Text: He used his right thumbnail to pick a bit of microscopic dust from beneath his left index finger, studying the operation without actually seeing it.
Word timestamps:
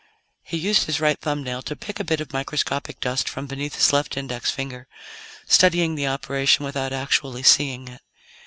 He 0.41 0.57
used 0.57 0.85
his 0.85 0.99
right 0.99 1.19
thumbnail 1.19 1.61
to 1.61 1.75
pick 1.75 1.99
a 1.99 2.03
bit 2.03 2.19
of 2.19 2.33
microscopic 2.33 2.99
dust 3.01 3.29
from 3.29 3.45
beneath 3.45 3.75
his 3.75 3.93
left 3.93 4.17
index 4.17 4.49
finger, 4.49 4.87
studying 5.45 5.93
the 5.93 6.07
operation 6.07 6.65
without 6.65 6.91
actually 6.91 7.43
seeing 7.43 7.87
it. 7.87 8.01